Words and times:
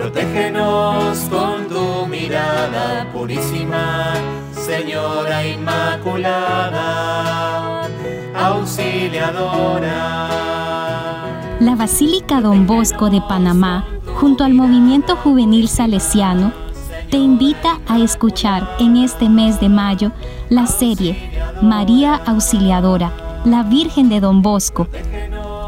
Protégenos 0.00 1.28
con 1.28 1.68
tu 1.68 2.06
mirada 2.06 3.06
purísima, 3.12 4.14
Señora 4.50 5.46
Inmaculada, 5.46 7.02
auxiliadora. 8.34 10.28
La 11.60 11.76
Basílica 11.76 12.40
Don 12.40 12.66
Bosco 12.66 13.10
de 13.10 13.20
Panamá, 13.20 13.84
junto 14.18 14.42
al 14.42 14.54
movimiento 14.54 15.16
juvenil 15.16 15.68
salesiano, 15.68 16.54
te 17.10 17.18
invita 17.18 17.78
a 17.86 17.98
escuchar 17.98 18.76
en 18.78 18.96
este 18.96 19.28
mes 19.28 19.60
de 19.60 19.68
mayo 19.68 20.12
la 20.48 20.66
serie 20.66 21.30
María 21.60 22.14
Auxiliadora, 22.14 23.12
la 23.44 23.64
Virgen 23.64 24.08
de 24.08 24.20
Don 24.20 24.40
Bosco, 24.40 24.88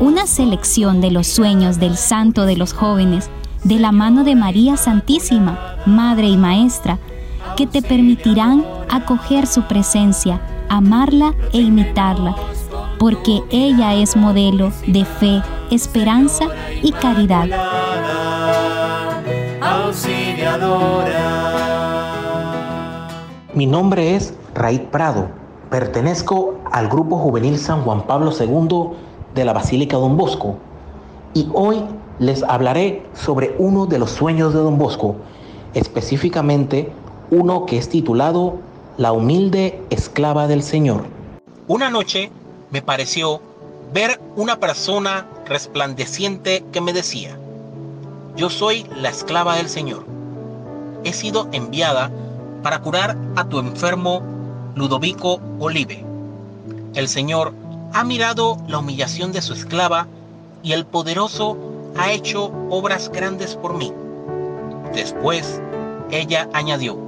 una 0.00 0.26
selección 0.26 1.00
de 1.00 1.12
los 1.12 1.26
sueños 1.26 1.80
del 1.80 1.96
Santo 1.96 2.44
de 2.44 2.56
los 2.56 2.74
jóvenes 2.74 3.30
de 3.64 3.78
la 3.78 3.92
mano 3.92 4.24
de 4.24 4.34
María 4.34 4.76
Santísima, 4.76 5.76
Madre 5.86 6.28
y 6.28 6.36
Maestra, 6.36 6.98
que 7.56 7.66
te 7.66 7.82
permitirán 7.82 8.64
acoger 8.88 9.46
su 9.46 9.62
presencia, 9.62 10.40
amarla 10.68 11.34
e 11.52 11.58
imitarla, 11.58 12.36
porque 12.98 13.42
ella 13.50 13.94
es 13.94 14.16
modelo 14.16 14.70
de 14.86 15.04
fe, 15.04 15.42
esperanza 15.70 16.44
y 16.82 16.92
caridad. 16.92 17.48
Mi 23.54 23.66
nombre 23.66 24.14
es 24.14 24.34
Raid 24.54 24.82
Prado. 24.82 25.28
Pertenezco 25.70 26.60
al 26.70 26.88
Grupo 26.88 27.18
Juvenil 27.18 27.58
San 27.58 27.82
Juan 27.82 28.06
Pablo 28.06 28.32
II 28.38 28.96
de 29.34 29.44
la 29.44 29.52
Basílica 29.52 29.96
Don 29.96 30.16
Bosco 30.16 30.56
y 31.34 31.48
hoy 31.52 31.84
les 32.18 32.42
hablaré 32.42 33.06
sobre 33.14 33.54
uno 33.58 33.86
de 33.86 33.98
los 33.98 34.10
sueños 34.10 34.52
de 34.52 34.60
Don 34.60 34.78
Bosco, 34.78 35.16
específicamente 35.74 36.92
uno 37.30 37.66
que 37.66 37.78
es 37.78 37.88
titulado 37.88 38.56
La 38.96 39.12
humilde 39.12 39.80
esclava 39.90 40.46
del 40.46 40.62
Señor. 40.62 41.04
Una 41.66 41.90
noche 41.90 42.30
me 42.70 42.82
pareció 42.82 43.40
ver 43.92 44.20
una 44.36 44.58
persona 44.58 45.26
resplandeciente 45.46 46.64
que 46.72 46.80
me 46.80 46.92
decía, 46.92 47.38
yo 48.36 48.50
soy 48.50 48.86
la 48.96 49.08
esclava 49.10 49.56
del 49.56 49.68
Señor. 49.68 50.04
He 51.04 51.12
sido 51.12 51.48
enviada 51.52 52.10
para 52.62 52.80
curar 52.80 53.16
a 53.36 53.44
tu 53.48 53.58
enfermo 53.58 54.22
Ludovico 54.74 55.40
Olive. 55.58 56.04
El 56.94 57.08
Señor 57.08 57.52
ha 57.92 58.04
mirado 58.04 58.58
la 58.68 58.78
humillación 58.78 59.32
de 59.32 59.42
su 59.42 59.52
esclava 59.54 60.06
y 60.62 60.72
el 60.72 60.86
poderoso 60.86 61.56
ha 61.96 62.12
hecho 62.12 62.52
obras 62.70 63.10
grandes 63.10 63.56
por 63.56 63.74
mí. 63.74 63.92
Después, 64.94 65.60
ella 66.10 66.48
añadió, 66.52 66.98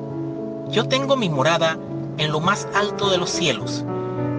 yo 0.71 0.87
tengo 0.89 1.17
mi 1.17 1.29
morada 1.29 1.79
en 2.19 2.33
lo 2.33 2.41
más 2.41 2.69
alto 2.75 3.11
de 3.11 3.19
los 3.19 3.31
cielos 3.31 3.85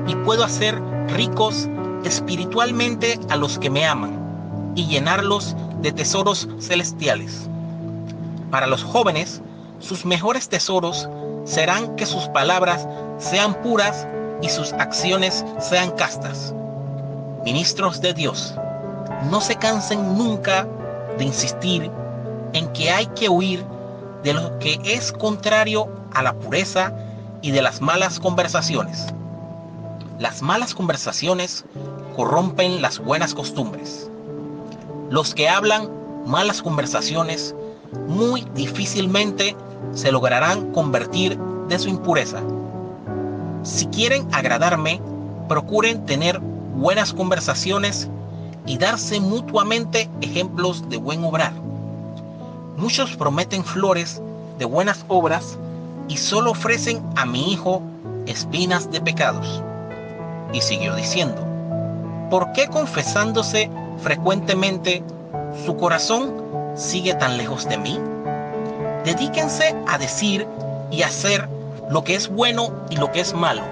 y 0.07 0.15
puedo 0.15 0.43
hacer 0.43 0.79
ricos 1.07 1.67
espiritualmente 2.03 3.19
a 3.29 3.35
los 3.35 3.59
que 3.59 3.69
me 3.69 3.85
aman 3.85 4.73
y 4.75 4.87
llenarlos 4.87 5.55
de 5.81 5.91
tesoros 5.91 6.47
celestiales. 6.59 7.49
Para 8.49 8.67
los 8.67 8.83
jóvenes, 8.83 9.41
sus 9.79 10.05
mejores 10.05 10.49
tesoros 10.49 11.09
serán 11.43 11.95
que 11.95 12.05
sus 12.05 12.27
palabras 12.29 12.87
sean 13.17 13.55
puras 13.61 14.07
y 14.41 14.49
sus 14.49 14.73
acciones 14.73 15.45
sean 15.59 15.91
castas. 15.91 16.53
Ministros 17.43 18.01
de 18.01 18.13
Dios, 18.13 18.53
no 19.29 19.41
se 19.41 19.55
cansen 19.55 20.17
nunca 20.17 20.67
de 21.17 21.25
insistir 21.25 21.91
en 22.53 22.71
que 22.73 22.91
hay 22.91 23.05
que 23.07 23.29
huir 23.29 23.63
de 24.23 24.33
lo 24.33 24.57
que 24.59 24.79
es 24.83 25.11
contrario 25.11 25.87
a 26.13 26.23
la 26.23 26.33
pureza 26.33 26.93
y 27.41 27.51
de 27.51 27.61
las 27.61 27.81
malas 27.81 28.19
conversaciones. 28.19 29.07
Las 30.19 30.41
malas 30.41 30.75
conversaciones 30.75 31.65
corrompen 32.15 32.81
las 32.81 32.99
buenas 32.99 33.33
costumbres. 33.33 34.09
Los 35.09 35.33
que 35.33 35.49
hablan 35.49 35.89
malas 36.25 36.61
conversaciones 36.61 37.55
muy 38.07 38.45
difícilmente 38.53 39.55
se 39.93 40.11
lograrán 40.11 40.71
convertir 40.71 41.37
de 41.67 41.79
su 41.79 41.89
impureza. 41.89 42.41
Si 43.63 43.85
quieren 43.87 44.27
agradarme, 44.31 45.01
procuren 45.47 46.05
tener 46.05 46.39
buenas 46.39 47.13
conversaciones 47.13 48.09
y 48.65 48.77
darse 48.77 49.19
mutuamente 49.19 50.09
ejemplos 50.21 50.89
de 50.89 50.97
buen 50.97 51.23
obrar. 51.23 51.53
Muchos 52.77 53.15
prometen 53.15 53.63
flores 53.63 54.21
de 54.57 54.65
buenas 54.65 55.05
obras 55.07 55.57
y 56.07 56.17
solo 56.17 56.51
ofrecen 56.51 57.01
a 57.15 57.25
mi 57.25 57.51
hijo 57.51 57.81
espinas 58.27 58.91
de 58.91 59.01
pecados. 59.01 59.61
Y 60.53 60.61
siguió 60.61 60.95
diciendo, 60.95 61.41
¿por 62.29 62.51
qué 62.53 62.67
confesándose 62.67 63.69
frecuentemente 64.01 65.03
su 65.65 65.77
corazón 65.77 66.33
sigue 66.75 67.13
tan 67.13 67.37
lejos 67.37 67.67
de 67.67 67.77
mí? 67.77 67.99
Dedíquense 69.05 69.75
a 69.87 69.97
decir 69.97 70.45
y 70.91 71.03
hacer 71.03 71.47
lo 71.89 72.03
que 72.03 72.15
es 72.15 72.29
bueno 72.29 72.71
y 72.89 72.97
lo 72.97 73.11
que 73.11 73.21
es 73.21 73.33
malo. 73.33 73.63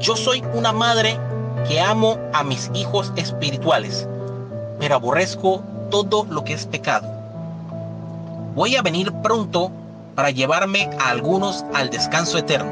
Yo 0.00 0.16
soy 0.16 0.42
una 0.54 0.72
madre 0.72 1.18
que 1.68 1.80
amo 1.80 2.18
a 2.32 2.44
mis 2.44 2.70
hijos 2.74 3.12
espirituales, 3.16 4.08
pero 4.78 4.94
aborrezco 4.94 5.62
todo 5.90 6.24
lo 6.30 6.44
que 6.44 6.52
es 6.52 6.66
pecado. 6.66 7.08
Voy 8.54 8.76
a 8.76 8.82
venir 8.82 9.12
pronto 9.22 9.70
para 10.14 10.30
llevarme 10.30 10.88
a 10.98 11.10
algunos 11.10 11.64
al 11.74 11.90
descanso 11.90 12.38
eterno. 12.38 12.70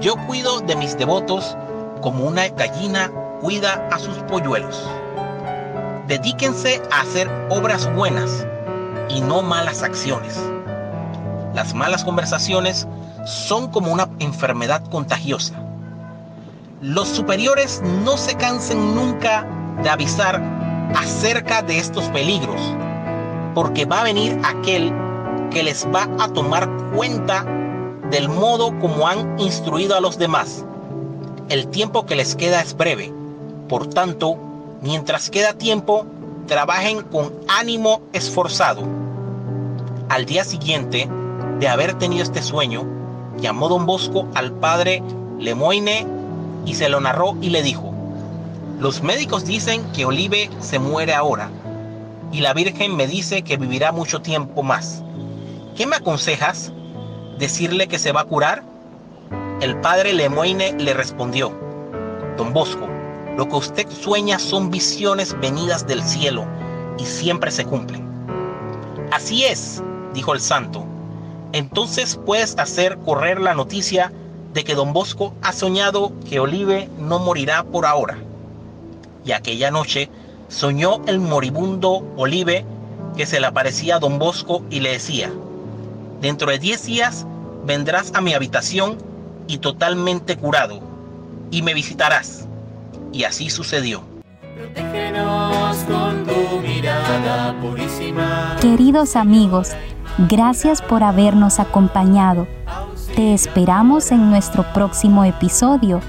Yo 0.00 0.16
cuido 0.26 0.60
de 0.60 0.76
mis 0.76 0.96
devotos 0.96 1.56
como 2.00 2.24
una 2.24 2.48
gallina 2.48 3.10
cuida 3.40 3.88
a 3.92 3.98
sus 3.98 4.16
polluelos. 4.24 4.88
Dedíquense 6.06 6.80
a 6.90 7.02
hacer 7.02 7.28
obras 7.50 7.92
buenas 7.94 8.46
y 9.08 9.20
no 9.20 9.42
malas 9.42 9.82
acciones. 9.82 10.38
Las 11.54 11.74
malas 11.74 12.04
conversaciones 12.04 12.86
son 13.26 13.70
como 13.70 13.92
una 13.92 14.08
enfermedad 14.20 14.82
contagiosa. 14.90 15.54
Los 16.80 17.08
superiores 17.08 17.82
no 18.04 18.16
se 18.16 18.36
cansen 18.36 18.94
nunca 18.94 19.44
de 19.82 19.88
avisar 19.88 20.40
acerca 20.94 21.60
de 21.60 21.76
estos 21.76 22.04
peligros, 22.10 22.60
porque 23.52 23.84
va 23.84 24.02
a 24.02 24.04
venir 24.04 24.38
aquel 24.44 24.92
que 25.50 25.64
les 25.64 25.84
va 25.92 26.08
a 26.20 26.28
tomar 26.28 26.70
cuenta 26.94 27.44
del 28.12 28.28
modo 28.28 28.78
como 28.78 29.08
han 29.08 29.40
instruido 29.40 29.96
a 29.96 30.00
los 30.00 30.18
demás. 30.18 30.64
El 31.48 31.66
tiempo 31.66 32.06
que 32.06 32.14
les 32.14 32.36
queda 32.36 32.62
es 32.62 32.76
breve, 32.76 33.12
por 33.68 33.88
tanto, 33.88 34.36
mientras 34.80 35.30
queda 35.30 35.54
tiempo, 35.54 36.06
trabajen 36.46 37.02
con 37.02 37.32
ánimo 37.48 38.02
esforzado. 38.12 38.82
Al 40.08 40.26
día 40.26 40.44
siguiente 40.44 41.08
de 41.58 41.68
haber 41.68 41.94
tenido 41.94 42.22
este 42.22 42.40
sueño, 42.40 42.86
llamó 43.40 43.68
don 43.68 43.84
Bosco 43.84 44.28
al 44.36 44.52
padre 44.52 45.02
Lemoine 45.40 46.17
y 46.64 46.74
se 46.74 46.88
lo 46.88 47.00
narró 47.00 47.36
y 47.40 47.50
le 47.50 47.62
dijo, 47.62 47.92
los 48.78 49.02
médicos 49.02 49.44
dicen 49.44 49.82
que 49.92 50.04
Olive 50.04 50.50
se 50.60 50.78
muere 50.78 51.14
ahora 51.14 51.50
y 52.30 52.40
la 52.40 52.54
Virgen 52.54 52.96
me 52.96 53.06
dice 53.06 53.42
que 53.42 53.56
vivirá 53.56 53.92
mucho 53.92 54.20
tiempo 54.20 54.62
más. 54.62 55.02
¿Qué 55.76 55.86
me 55.86 55.96
aconsejas? 55.96 56.72
¿Decirle 57.38 57.88
que 57.88 57.98
se 57.98 58.12
va 58.12 58.22
a 58.22 58.24
curar? 58.24 58.62
El 59.60 59.80
padre 59.80 60.12
Lemoine 60.12 60.72
le 60.78 60.94
respondió, 60.94 61.52
Don 62.36 62.52
Bosco, 62.52 62.86
lo 63.36 63.48
que 63.48 63.56
usted 63.56 63.88
sueña 63.90 64.38
son 64.38 64.70
visiones 64.70 65.38
venidas 65.40 65.86
del 65.86 66.02
cielo 66.02 66.46
y 66.98 67.04
siempre 67.04 67.50
se 67.50 67.64
cumplen. 67.64 68.06
Así 69.10 69.44
es, 69.44 69.82
dijo 70.14 70.34
el 70.34 70.40
santo. 70.40 70.84
Entonces 71.52 72.20
puedes 72.26 72.58
hacer 72.58 72.98
correr 72.98 73.40
la 73.40 73.54
noticia 73.54 74.12
de 74.58 74.64
que 74.64 74.74
don 74.74 74.92
Bosco 74.92 75.34
ha 75.40 75.52
soñado 75.52 76.10
que 76.28 76.40
Olive 76.40 76.88
no 76.98 77.20
morirá 77.20 77.62
por 77.62 77.86
ahora. 77.86 78.18
Y 79.24 79.30
aquella 79.30 79.70
noche 79.70 80.10
soñó 80.48 81.00
el 81.06 81.20
moribundo 81.20 82.04
Olive 82.16 82.64
que 83.16 83.24
se 83.24 83.38
le 83.38 83.46
aparecía 83.46 83.94
a 83.94 83.98
don 84.00 84.18
Bosco 84.18 84.64
y 84.68 84.80
le 84.80 84.90
decía, 84.90 85.30
dentro 86.20 86.50
de 86.50 86.58
diez 86.58 86.86
días 86.86 87.24
vendrás 87.66 88.12
a 88.16 88.20
mi 88.20 88.34
habitación 88.34 88.98
y 89.46 89.58
totalmente 89.58 90.36
curado, 90.36 90.80
y 91.52 91.62
me 91.62 91.72
visitarás. 91.72 92.48
Y 93.12 93.22
así 93.22 93.50
sucedió. 93.50 94.02
con 95.86 96.24
tu 96.26 96.58
mirada 96.66 97.54
purísima. 97.60 98.56
Queridos 98.60 99.14
amigos, 99.14 99.70
gracias 100.28 100.82
por 100.82 101.04
habernos 101.04 101.60
acompañado. 101.60 102.48
Te 103.18 103.34
esperamos 103.34 104.12
en 104.12 104.30
nuestro 104.30 104.62
próximo 104.72 105.24
episodio 105.24 106.00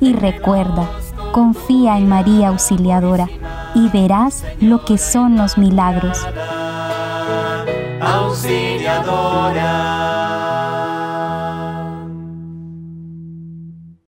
y 0.00 0.14
recuerda, 0.14 0.90
confía 1.30 1.96
en 1.96 2.08
María 2.08 2.48
Auxiliadora 2.48 3.28
y 3.76 3.86
verás 3.90 4.44
lo 4.60 4.84
que 4.84 4.98
son 4.98 5.36
los 5.36 5.56
milagros. 5.56 6.18